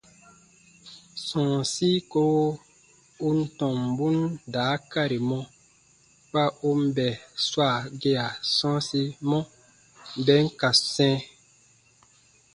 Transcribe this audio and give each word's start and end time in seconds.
Sɔ̃ɔsi 1.25 1.89
kowo 2.11 2.43
u 3.27 3.29
n 3.37 3.39
tɔmbun 3.57 4.17
daakari 4.53 5.17
mɔ 5.29 5.39
kpa 6.27 6.43
u 6.69 6.71
n 6.81 6.83
bè 6.95 7.07
swaa 7.45 7.77
gea 8.01 8.27
sɔ̃ɔsimɔ, 8.55 9.37
bè 10.25 10.35
n 10.45 10.47
ka 10.59 10.69
sɛ̃. 10.93 11.13